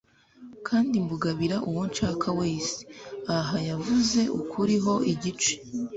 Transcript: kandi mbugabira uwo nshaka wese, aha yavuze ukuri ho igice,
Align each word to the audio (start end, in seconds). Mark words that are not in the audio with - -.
kandi 0.67 0.93
mbugabira 1.03 1.57
uwo 1.69 1.83
nshaka 1.91 2.27
wese, 2.39 2.77
aha 3.37 3.57
yavuze 3.69 4.19
ukuri 4.39 4.75
ho 4.83 4.95
igice, 5.13 5.53